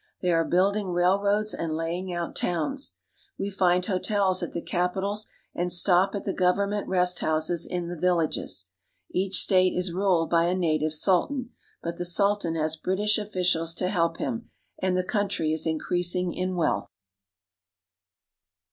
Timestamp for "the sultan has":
11.97-12.77